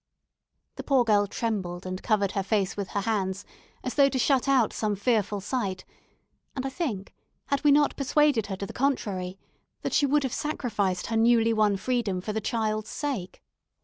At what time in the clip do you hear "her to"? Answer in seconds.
8.47-8.65